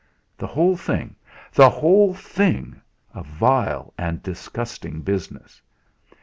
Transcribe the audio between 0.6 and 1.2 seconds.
thing